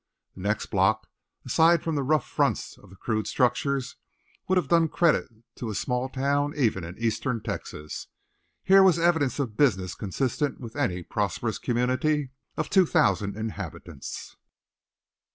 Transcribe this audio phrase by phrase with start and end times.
[0.33, 1.05] The next block,
[1.45, 3.97] aside from the rough fronts of the crude structures,
[4.47, 8.07] would have done credit to a small town even in eastern Texas.
[8.63, 14.37] Here was evidence of business consistent with any prosperous community of two thousand inhabitants.